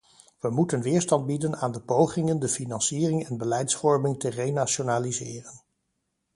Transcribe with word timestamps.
We 0.39 0.49
moeten 0.49 0.81
weerstand 0.81 1.25
bieden 1.25 1.57
aan 1.57 1.71
de 1.71 1.79
pogingen 1.81 2.39
de 2.39 2.47
financiering 2.47 3.27
en 3.27 3.37
beleidsvorming 3.37 4.19
te 4.19 4.29
renationaliseren. 4.29 5.61